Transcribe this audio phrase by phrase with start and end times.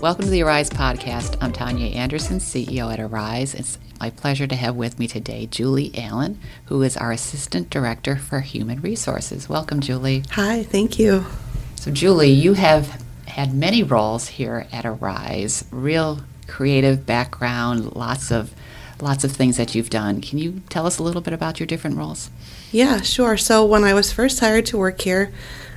[0.00, 1.36] Welcome to the Arise podcast.
[1.42, 3.54] I'm Tania Anderson, CEO at Arise.
[3.54, 8.16] It's my pleasure to have with me today Julie Allen, who is our Assistant Director
[8.16, 9.50] for Human Resources.
[9.50, 10.22] Welcome, Julie.
[10.30, 11.26] Hi, thank you.
[11.74, 18.54] So, Julie, you have had many roles here at Arise, real creative background, lots of
[19.02, 20.20] lots of things that you've done.
[20.20, 22.30] Can you tell us a little bit about your different roles?
[22.72, 23.36] Yeah, sure.
[23.36, 25.32] So, when I was first hired to work here,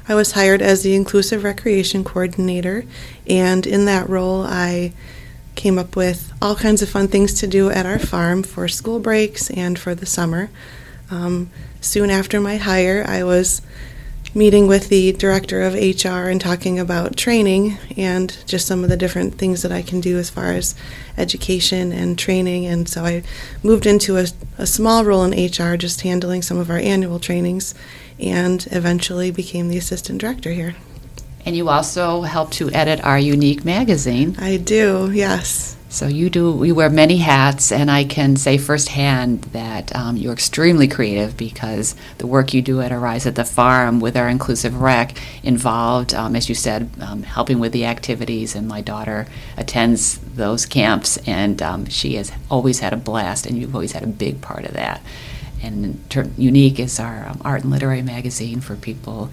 [0.07, 2.85] I was hired as the Inclusive Recreation Coordinator,
[3.27, 4.93] and in that role, I
[5.55, 8.99] came up with all kinds of fun things to do at our farm for school
[8.99, 10.49] breaks and for the summer.
[11.11, 13.61] Um, soon after my hire, I was
[14.35, 18.97] meeting with the director of HR and talking about training and just some of the
[18.97, 20.75] different things that I can do as far as
[21.17, 22.65] education and training.
[22.65, 23.23] And so I
[23.61, 24.25] moved into a,
[24.57, 27.75] a small role in HR, just handling some of our annual trainings,
[28.19, 30.75] and eventually became the assistant director here.
[31.45, 34.35] And you also help to edit our unique magazine.
[34.39, 35.75] I do, yes.
[35.93, 36.63] So you do.
[36.63, 41.95] You wear many hats, and I can say firsthand that um, you're extremely creative because
[42.17, 46.35] the work you do at Arise at the Farm with our inclusive rec involved, um,
[46.35, 48.55] as you said, um, helping with the activities.
[48.55, 53.55] And my daughter attends those camps, and um, she has always had a blast, and
[53.55, 54.99] you've always had a big part of that.
[55.61, 56.01] And
[56.39, 59.29] Unique is our um, art and literary magazine for people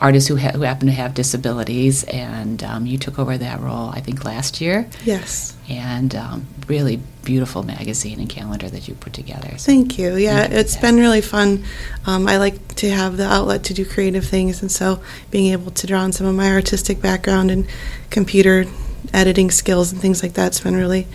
[0.00, 3.90] artists who, ha- who happen to have disabilities, and um, you took over that role,
[3.90, 4.88] I think, last year.
[5.04, 5.56] Yes.
[5.68, 9.56] And um, really beautiful magazine and calendar that you put together.
[9.56, 10.16] So Thank you.
[10.16, 11.64] Yeah, you it's been really fun.
[12.06, 15.70] Um, I like to have the outlet to do creative things, and so being able
[15.72, 17.66] to draw on some of my artistic background and
[18.10, 18.66] computer
[19.12, 21.06] editing skills and things like that's been really,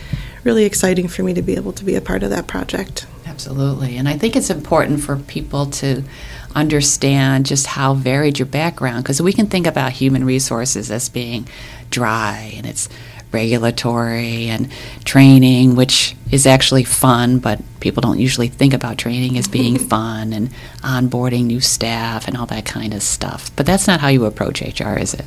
[0.43, 3.05] really exciting for me to be able to be a part of that project.
[3.39, 3.95] Absolutely.
[3.95, 6.03] And I think it's important for people to
[6.55, 11.47] understand just how varied your background because we can think about human resources as being
[11.89, 12.89] dry and it's
[13.31, 14.69] regulatory and
[15.05, 20.33] training which is actually fun but people don't usually think about training as being fun
[20.33, 23.55] and onboarding new staff and all that kind of stuff.
[23.55, 25.25] But that's not how you approach HR is it?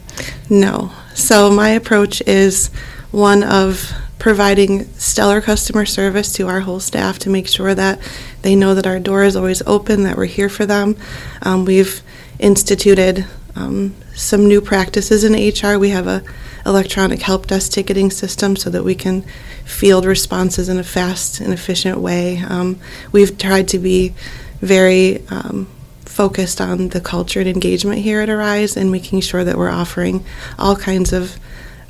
[0.50, 0.92] No.
[1.14, 2.68] So my approach is
[3.10, 3.90] one of
[4.22, 7.98] providing stellar customer service to our whole staff to make sure that
[8.42, 10.96] they know that our door is always open, that we're here for them.
[11.42, 12.02] Um, we've
[12.38, 15.76] instituted um, some new practices in HR.
[15.76, 16.22] We have a
[16.64, 19.22] electronic help desk ticketing system so that we can
[19.64, 22.38] field responses in a fast and efficient way.
[22.48, 22.78] Um,
[23.10, 24.14] we've tried to be
[24.60, 25.66] very um,
[26.04, 30.24] focused on the culture and engagement here at Arise and making sure that we're offering
[30.60, 31.40] all kinds of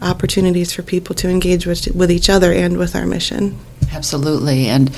[0.03, 3.59] opportunities for people to engage with, with each other and with our mission.
[3.93, 4.69] Absolutely.
[4.69, 4.91] And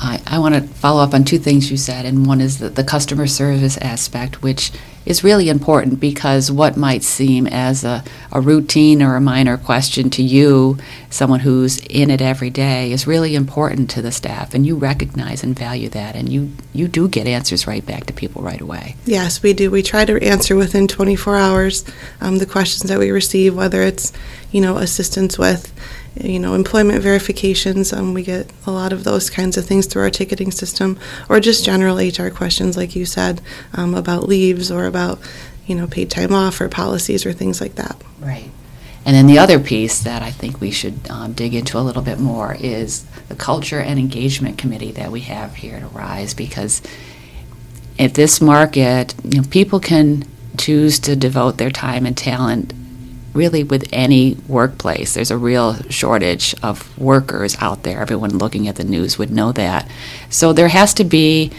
[0.00, 2.68] I, I want to follow up on two things you said, and one is the,
[2.68, 4.72] the customer service aspect, which
[5.06, 10.10] is really important because what might seem as a, a routine or a minor question
[10.10, 10.78] to you,
[11.10, 15.42] someone who's in it every day, is really important to the staff, and you recognize
[15.42, 18.96] and value that, and you, you do get answers right back to people right away.
[19.04, 19.70] Yes, we do.
[19.70, 21.84] We try to answer within 24 hours
[22.20, 24.12] um, the questions that we receive, whether it's
[24.50, 25.72] you know assistance with
[26.20, 27.92] you know, employment verifications.
[27.92, 30.98] Um, we get a lot of those kinds of things through our ticketing system,
[31.28, 33.40] or just general HR questions, like you said,
[33.72, 35.18] um, about leaves or about,
[35.66, 38.00] you know, paid time off or policies or things like that.
[38.20, 38.50] Right.
[39.06, 42.00] And then the other piece that I think we should um, dig into a little
[42.00, 46.80] bit more is the culture and engagement committee that we have here at Arise, because
[47.98, 50.24] at this market, you know, people can
[50.56, 52.72] choose to devote their time and talent
[53.34, 55.12] really with any workplace.
[55.12, 58.00] There's a real shortage of workers out there.
[58.00, 59.90] Everyone looking at the news would know that.
[60.30, 61.50] So there has to be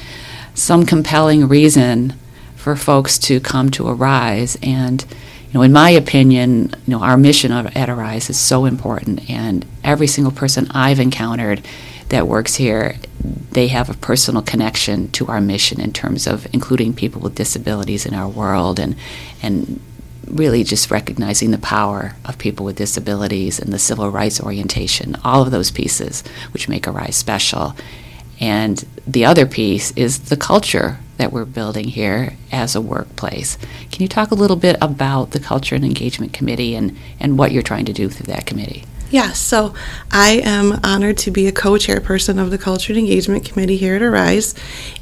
[0.53, 2.13] some compelling reason
[2.55, 4.57] for folks to come to Arise.
[4.63, 5.05] And,
[5.47, 9.29] you know, in my opinion, you know, our mission at Arise is so important.
[9.29, 11.61] And every single person I've encountered
[12.09, 12.95] that works here,
[13.51, 18.05] they have a personal connection to our mission in terms of including people with disabilities
[18.05, 18.95] in our world and
[19.41, 19.81] and
[20.27, 25.41] really just recognizing the power of people with disabilities and the civil rights orientation, all
[25.41, 27.75] of those pieces which make Arise special.
[28.39, 33.57] And the other piece is the culture that we're building here as a workplace.
[33.91, 37.51] Can you talk a little bit about the Culture and Engagement Committee and, and what
[37.51, 38.83] you're trying to do through that committee?
[39.11, 39.73] Yes, so
[40.11, 43.95] I am honored to be a co chairperson of the Culture and Engagement Committee here
[43.95, 44.55] at Arise.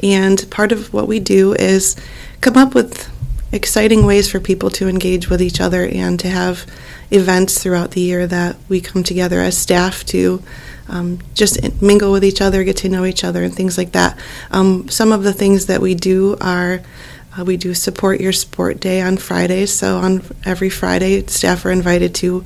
[0.04, 1.96] And part of what we do is
[2.42, 3.10] come up with
[3.54, 6.66] exciting ways for people to engage with each other and to have
[7.12, 10.42] events throughout the year that we come together as staff to
[10.90, 14.18] um, just mingle with each other, get to know each other, and things like that.
[14.52, 16.82] Um, some of the things that we do are
[17.38, 19.74] uh, we do support your sport day on Fridays.
[19.74, 22.44] So on every Friday, staff are invited to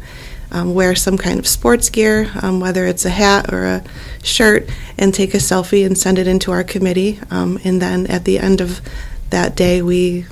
[0.52, 3.84] um, wear some kind of sports gear, um, whether it's a hat or a
[4.24, 7.20] shirt, and take a selfie and send it into our committee.
[7.32, 8.82] Um, and then at the end of
[9.30, 10.26] that day, we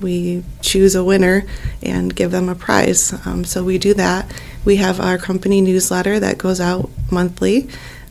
[0.00, 1.44] we choose a winner
[1.82, 3.14] and give them a prize.
[3.26, 4.32] Um, so we do that.
[4.64, 7.68] We have our company newsletter that goes out monthly,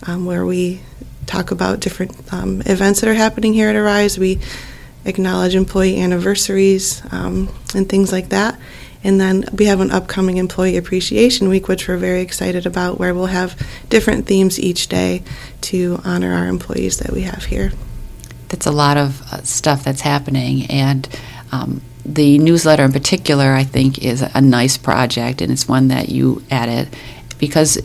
[0.07, 0.81] um, where we
[1.25, 4.17] talk about different um, events that are happening here at Arise.
[4.17, 4.39] We
[5.05, 8.59] acknowledge employee anniversaries um, and things like that.
[9.03, 13.13] And then we have an upcoming Employee Appreciation Week, which we're very excited about, where
[13.13, 13.55] we'll have
[13.87, 15.21] different themes each day
[15.61, 17.71] to honor our employees that we have here.
[18.49, 21.07] That's a lot of uh, stuff that's happening, and
[21.51, 26.09] um, the newsletter in particular, I think, is a nice project, and it's one that
[26.09, 26.89] you added
[27.39, 27.81] because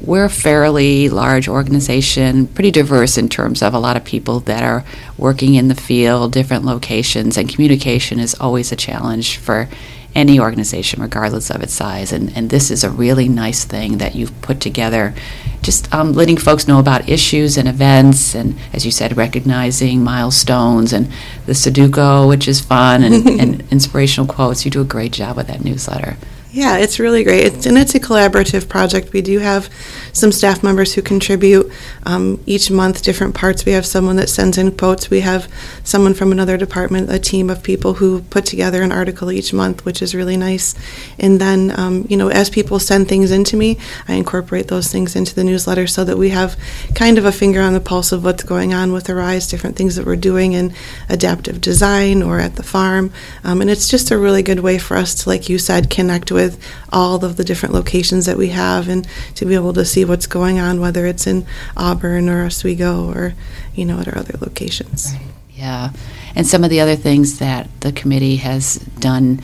[0.00, 4.62] we're a fairly large organization, pretty diverse in terms of a lot of people that
[4.62, 4.84] are
[5.16, 9.68] working in the field, different locations, and communication is always a challenge for
[10.14, 12.12] any organization, regardless of its size.
[12.12, 15.14] And, and this is a really nice thing that you've put together.
[15.62, 20.92] Just um, letting folks know about issues and events, and as you said, recognizing milestones
[20.92, 21.10] and
[21.46, 24.64] the Sudoku, which is fun, and, and inspirational quotes.
[24.64, 26.16] You do a great job with that newsletter.
[26.58, 27.44] Yeah, it's really great.
[27.44, 29.12] It's, and it's a collaborative project.
[29.12, 29.72] We do have
[30.12, 31.70] some staff members who contribute
[32.04, 33.64] um, each month different parts.
[33.64, 35.08] We have someone that sends in quotes.
[35.08, 35.46] We have
[35.84, 39.84] someone from another department, a team of people who put together an article each month,
[39.84, 40.74] which is really nice.
[41.16, 43.78] And then, um, you know, as people send things into me,
[44.08, 46.56] I incorporate those things into the newsletter so that we have
[46.96, 49.94] kind of a finger on the pulse of what's going on with Arise, different things
[49.94, 50.74] that we're doing in
[51.08, 53.12] adaptive design or at the farm.
[53.44, 56.32] Um, and it's just a really good way for us to, like you said, connect
[56.32, 59.84] with with all of the different locations that we have and to be able to
[59.84, 61.46] see what's going on, whether it's in
[61.76, 63.34] Auburn or Oswego or,
[63.74, 65.12] you know, at our other locations.
[65.12, 65.22] Right.
[65.54, 65.90] Yeah.
[66.34, 69.40] And some of the other things that the committee has done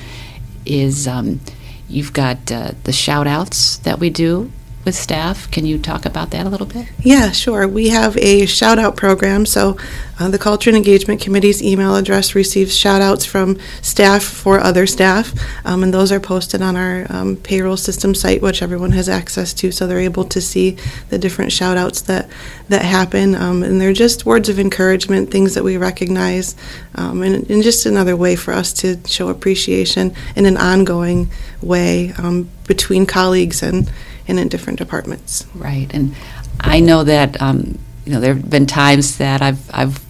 [0.64, 1.40] is um,
[1.88, 4.50] you've got uh, the shout outs that we do
[4.84, 5.50] with staff.
[5.50, 6.86] Can you talk about that a little bit?
[7.00, 7.66] Yeah, sure.
[7.66, 9.46] We have a shout out program.
[9.46, 9.76] So,
[10.18, 14.86] uh, the Culture and Engagement Committee's email address receives shout outs from staff for other
[14.86, 15.32] staff,
[15.64, 19.52] um, and those are posted on our um, payroll system site, which everyone has access
[19.54, 20.76] to, so they're able to see
[21.08, 22.30] the different shout outs that,
[22.68, 23.34] that happen.
[23.34, 26.54] Um, and they're just words of encouragement, things that we recognize,
[26.94, 31.30] um, and, and, just another way for us to show appreciation in an ongoing
[31.60, 33.90] way um, between colleagues and
[34.26, 35.46] and in different departments.
[35.54, 36.14] Right, and
[36.60, 40.04] I know that um, you know there have been times that I've I've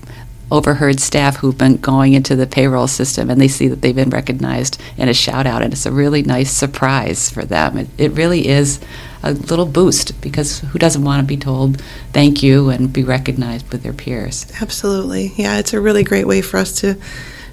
[0.51, 4.11] overheard staff who've been going into the payroll system and they see that they've been
[4.11, 7.79] recognized in a shout out and it's a really nice surprise for them.
[7.79, 8.79] It, it really is
[9.23, 11.81] a little boost because who doesn't want to be told
[12.13, 14.47] thank you and be recognized with their peers?
[14.61, 15.33] Absolutely.
[15.37, 16.97] Yeah, it's a really great way for us to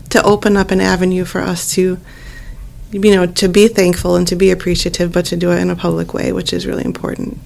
[0.10, 1.98] to open up an avenue for us to
[2.92, 5.76] you know, to be thankful and to be appreciative, but to do it in a
[5.76, 7.38] public way, which is really important.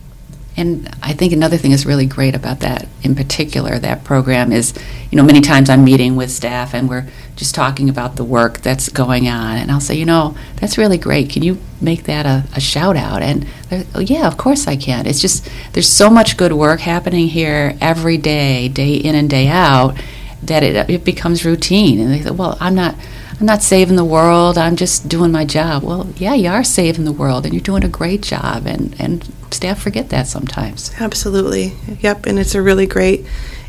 [0.58, 4.74] And I think another thing is really great about that, in particular, that program is,
[5.12, 8.62] you know, many times I'm meeting with staff and we're just talking about the work
[8.62, 11.30] that's going on, and I'll say, you know, that's really great.
[11.30, 13.22] Can you make that a, a shout out?
[13.22, 13.46] And
[13.94, 15.06] oh, yeah, of course I can.
[15.06, 19.50] It's just there's so much good work happening here every day, day in and day
[19.50, 20.02] out,
[20.42, 22.00] that it it becomes routine.
[22.00, 22.96] And they say, well, I'm not
[23.40, 24.58] I'm not saving the world.
[24.58, 25.84] I'm just doing my job.
[25.84, 28.66] Well, yeah, you are saving the world, and you're doing a great job.
[28.66, 30.92] And and staff forget that sometimes.
[31.00, 31.74] Absolutely.
[32.00, 32.28] Yep.
[32.28, 33.26] And it's a really great,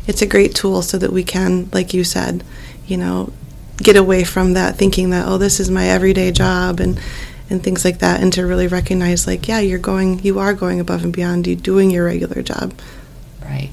[0.07, 2.43] it's a great tool so that we can, like you said,
[2.85, 3.33] you know,
[3.77, 6.99] get away from that thinking that oh, this is my everyday job and
[7.49, 10.79] and things like that, and to really recognize like yeah, you're going, you are going
[10.79, 11.45] above and beyond.
[11.45, 12.73] You doing your regular job.
[13.43, 13.69] Right.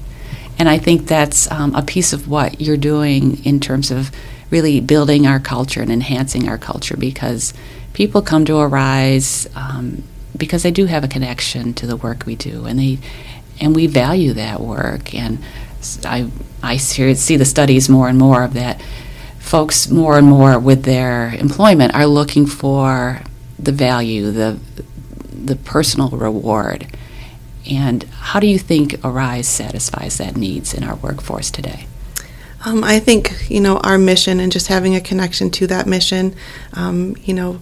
[0.57, 4.11] And I think that's um, a piece of what you're doing in terms of
[4.55, 7.53] really building our culture and enhancing our culture because
[7.91, 10.01] people come to Arise um,
[10.37, 12.99] because they do have a connection to the work we do and they
[13.59, 15.43] and we value that work and
[16.05, 16.29] I
[16.63, 18.81] I see the studies more and more of that
[19.39, 23.21] folks more and more with their employment are looking for
[23.59, 24.57] the value the
[25.51, 26.87] the personal reward
[27.69, 31.87] and how do you think Arise satisfies that needs in our workforce today?
[32.65, 36.35] Um, I think you know our mission and just having a connection to that mission.
[36.73, 37.61] Um, you know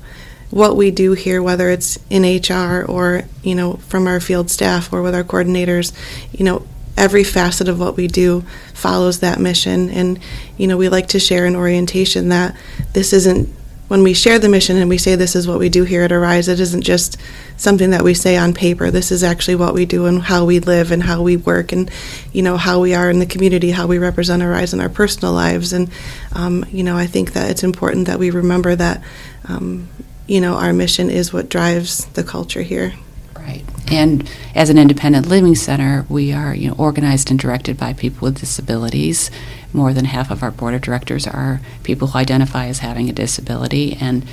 [0.50, 4.94] what we do here, whether it's in HR or you know from our field staff
[4.94, 5.92] or with our coordinators.
[6.32, 10.20] You know every facet of what we do follows that mission, and
[10.58, 12.56] you know we like to share an orientation that
[12.94, 13.50] this isn't
[13.94, 16.12] when we share the mission and we say this is what we do here at
[16.12, 17.16] Arise, it isn't just
[17.58, 18.90] something that we say on paper.
[18.90, 21.92] This is actually what we do and how we live and how we work and
[22.32, 25.32] you know how we are in the community, how we represent Arise in our personal
[25.32, 25.74] lives.
[25.74, 25.92] And
[26.32, 29.04] um, you know, I think that it's important that we remember that
[29.48, 29.88] um,
[30.26, 32.96] you know our mission is what drives the culture here.
[33.36, 33.64] Right.
[33.92, 38.26] And as an independent living center, we are you know organized and directed by people
[38.26, 39.30] with disabilities.
[39.74, 43.14] More than half of our board of directors are people who identify as having a
[43.14, 44.24] disability, and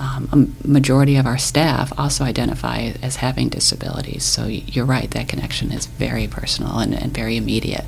[0.00, 0.28] um,
[0.64, 4.24] a majority of our staff also identify as having disabilities.
[4.24, 7.84] So you're right, that connection is very personal and, and very immediate.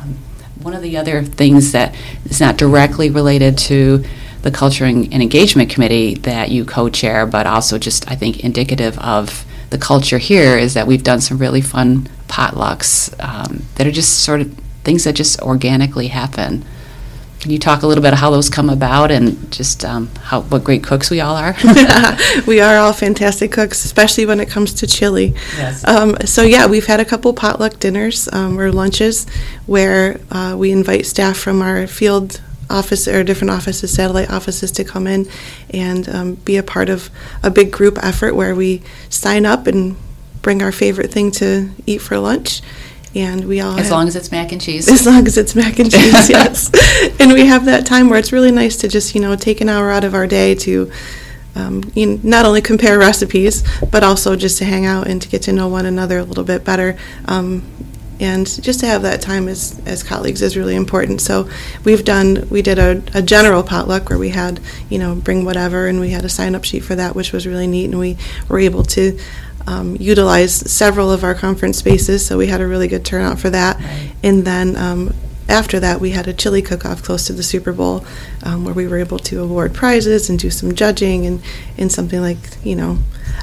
[0.00, 0.16] Um,
[0.62, 1.94] one of the other things that
[2.24, 4.04] is not directly related to
[4.42, 8.98] the Culture and Engagement Committee that you co chair, but also just, I think, indicative
[8.98, 13.92] of the culture here is that we've done some really fun potlucks um, that are
[13.92, 16.64] just sort of things that just organically happen.
[17.40, 20.42] Can you talk a little bit of how those come about and just um, how
[20.42, 21.56] what great cooks we all are?
[22.46, 25.34] we are all fantastic cooks, especially when it comes to chili.
[25.56, 25.86] Yes.
[25.88, 29.26] Um, so yeah, we've had a couple potluck dinners um, or lunches
[29.64, 34.84] where uh, we invite staff from our field office or different offices, satellite offices, to
[34.84, 35.26] come in
[35.70, 37.10] and um, be a part of
[37.42, 39.96] a big group effort where we sign up and
[40.42, 42.62] bring our favorite thing to eat for lunch.
[43.14, 44.88] And we all as have- long as it's mac and cheese.
[44.88, 46.70] as long as it's mac and cheese, yes.
[47.18, 49.68] and we have that time where it's really nice to just, you know, take an
[49.68, 50.90] hour out of our day to
[51.56, 55.28] um, you know, not only compare recipes, but also just to hang out and to
[55.28, 56.96] get to know one another a little bit better.
[57.26, 57.64] Um,
[58.20, 61.20] and just to have that time as, as colleagues is really important.
[61.22, 61.48] So
[61.84, 65.86] we've done, we did a, a general potluck where we had, you know, bring whatever,
[65.88, 67.86] and we had a sign up sheet for that, which was really neat.
[67.86, 68.16] And we
[68.48, 69.18] were able to
[69.70, 73.50] um, utilize several of our conference spaces, so we had a really good turnout for
[73.50, 73.76] that.
[73.76, 74.12] Right.
[74.22, 75.14] And then um,
[75.48, 78.04] after that, we had a chili cook off close to the Super Bowl
[78.46, 81.42] um, where we were able to award prizes and do some judging and,
[81.78, 82.98] and something like, you know,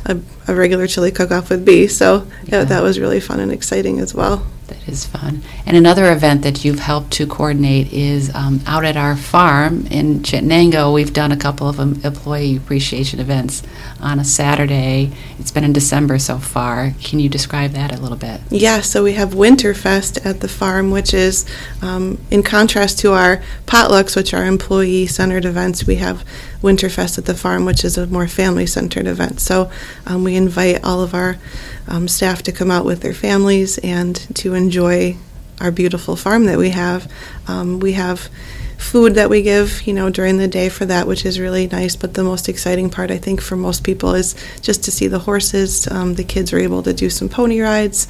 [0.05, 0.17] a,
[0.48, 1.88] a regular chili cook off would be.
[1.88, 2.60] So Yeah.
[2.60, 4.46] that, that was really fun and exciting as well.
[4.79, 5.41] That is fun.
[5.65, 10.19] And another event that you've helped to coordinate is um, out at our farm in
[10.19, 10.93] Chittenango.
[10.93, 13.63] We've done a couple of employee appreciation events
[14.00, 15.12] on a Saturday.
[15.39, 16.93] It's been in December so far.
[17.01, 18.41] Can you describe that a little bit?
[18.50, 21.46] Yeah, so we have Winterfest at the farm, which is
[21.81, 25.86] um, in contrast to our potlucks, which are employee centered events.
[25.86, 26.24] We have
[26.61, 29.39] Winterfest at the farm, which is a more family centered event.
[29.39, 29.71] So
[30.05, 31.37] um, we invite all of our
[31.87, 35.17] um, staff to come out with their families and to enjoy
[35.59, 37.11] our beautiful farm that we have.
[37.47, 38.29] Um, we have
[38.77, 41.95] food that we give, you know, during the day for that, which is really nice.
[41.95, 45.19] But the most exciting part, I think, for most people is just to see the
[45.19, 45.87] horses.
[45.87, 48.07] Um, the kids are able to do some pony rides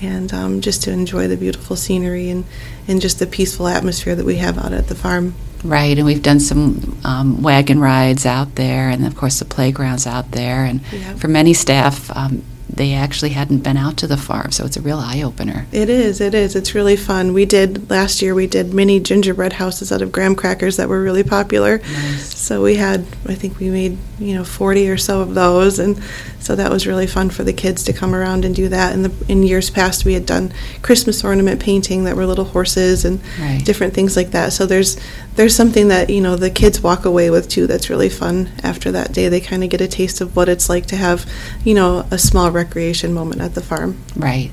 [0.00, 2.44] and um, just to enjoy the beautiful scenery and,
[2.86, 5.34] and just the peaceful atmosphere that we have out at the farm.
[5.64, 10.06] Right, and we've done some um, wagon rides out there, and of course the playgrounds
[10.06, 10.64] out there.
[10.64, 11.14] And Yeah.
[11.14, 14.80] for many staff, um, they actually hadn't been out to the farm, so it's a
[14.80, 15.64] real eye opener.
[15.70, 16.56] It is, it is.
[16.56, 17.32] It's really fun.
[17.32, 21.00] We did, last year, we did mini gingerbread houses out of graham crackers that were
[21.00, 21.78] really popular.
[21.78, 22.36] Nice.
[22.36, 26.00] So we had, I think we made, you know, 40 or so of those, and
[26.40, 28.92] so that was really fun for the kids to come around and do that.
[28.92, 30.52] In the in years past, we had done
[30.82, 33.64] Christmas ornament painting that were little horses and Right.
[33.64, 34.52] different things like that.
[34.52, 34.96] So there's
[35.36, 37.66] there's something that you know the kids walk away with too.
[37.66, 38.50] That's really fun.
[38.62, 41.28] After that day, they kind of get a taste of what it's like to have,
[41.64, 43.98] you know, a small recreation moment at the farm.
[44.16, 44.50] Right.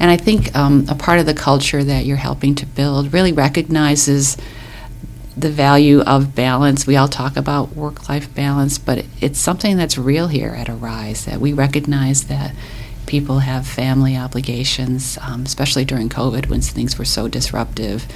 [0.00, 3.32] And I think um, a part of the culture that you're helping to build really
[3.32, 4.36] recognizes
[5.36, 6.86] the value of balance.
[6.86, 11.24] We all talk about work life balance, but it's something that's real here at Arise,
[11.26, 12.54] that we recognize that
[13.06, 18.06] people have family obligations, um, especially during COVID when things were so disruptive.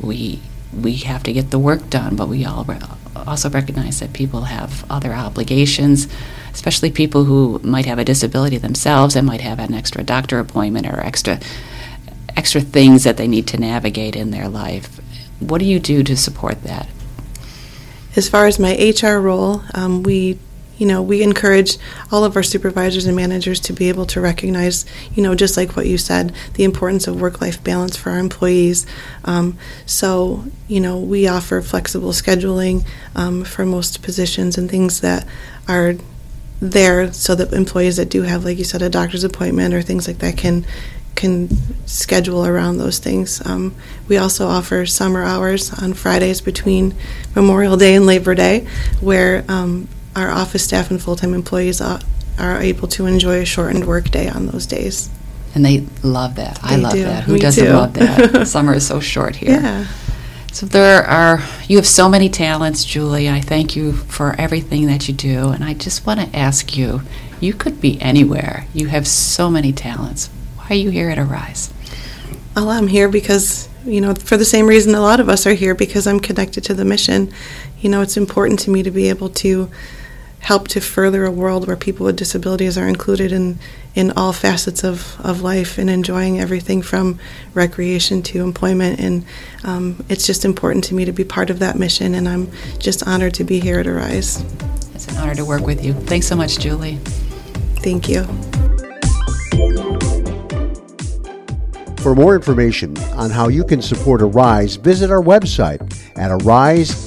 [0.00, 0.40] We
[0.72, 2.78] we have to get the work done, but we all re-
[3.26, 6.08] also recognize that people have other obligations,
[6.52, 10.86] especially people who might have a disability themselves and might have an extra doctor appointment
[10.86, 11.40] or extra
[12.36, 15.00] extra things that they need to navigate in their life.
[15.40, 16.88] What do you do to support that?
[18.14, 20.38] As far as my HR role, um, we,
[20.78, 21.76] you know, we encourage
[22.10, 25.76] all of our supervisors and managers to be able to recognize, you know, just like
[25.76, 28.86] what you said, the importance of work-life balance for our employees.
[29.24, 35.26] Um, so, you know, we offer flexible scheduling um, for most positions and things that
[35.66, 35.94] are
[36.60, 40.06] there so that employees that do have, like you said, a doctor's appointment or things
[40.06, 40.64] like that can
[41.14, 41.48] can
[41.84, 43.44] schedule around those things.
[43.44, 43.74] Um,
[44.06, 46.94] we also offer summer hours on Fridays between
[47.34, 48.68] Memorial Day and Labor Day,
[49.00, 52.00] where um, our office staff and full-time employees are,
[52.38, 55.10] are able to enjoy a shortened workday on those days.
[55.54, 56.58] And they love that.
[56.62, 57.02] I They love do.
[57.04, 57.24] that.
[57.24, 57.72] Who Me doesn't too.
[57.72, 58.46] love that?
[58.46, 59.52] Summer is so short here.
[59.60, 59.86] Yeah.
[60.52, 63.28] So there are you have so many talents, Julie.
[63.28, 67.02] I thank you for everything that you do, and I just want to ask you:
[67.38, 68.66] you could be anywhere.
[68.74, 70.30] You have so many talents.
[70.56, 71.72] Why are you here at Arise?
[72.56, 75.54] Well, I'm here because, you know, for the same reason a lot of us are
[75.54, 77.32] here, because I'm connected to the mission.
[77.80, 79.70] You know, it's important to me to be able to
[80.40, 83.58] help to further a world where people with disabilities are included in,
[83.94, 87.18] in all facets of, of life and enjoying everything from
[87.54, 89.00] recreation to employment.
[89.00, 89.24] And
[89.64, 93.06] um, it's just important to me to be part of that mission, and I'm just
[93.06, 94.44] honored to be here at Arise.
[94.94, 95.92] It's an honor to work with you.
[95.92, 96.98] Thanks so much, Julie.
[97.82, 98.24] Thank you.
[101.98, 105.80] For more information on how you can support Arise, visit our website
[106.16, 106.98] at ariseinc.org.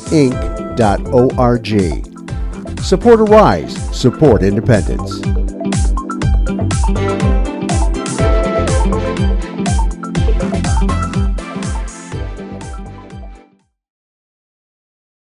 [2.82, 5.41] Support Arise, support independence.